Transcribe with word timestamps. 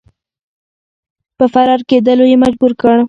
په 1.37 1.45
فرار 1.53 1.81
کېدلو 1.89 2.25
یې 2.31 2.37
مجبور 2.43 2.71
کړ. 2.81 2.97